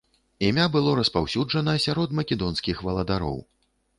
[0.45, 3.37] Імя было распаўсюджана сярод македонскіх валадароў.